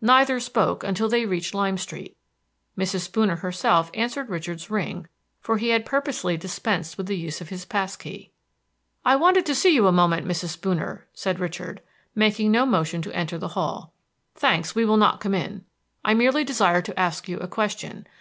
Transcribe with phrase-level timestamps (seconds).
[0.00, 2.16] Neither spoke until they reached Lime Street.
[2.76, 3.02] Mrs.
[3.02, 5.06] Spooner herself answered Richard's ring,
[5.38, 8.32] for he had purposely dispensed with the use of his pass key.
[9.04, 10.48] "I wanted to see you a moment, Mrs.
[10.48, 11.82] Spooner," said Richard,
[12.16, 13.92] making no motion to enter the hall.
[14.34, 15.64] "Thanks, we will not come in.
[16.04, 18.08] I merely desire to ask you a question.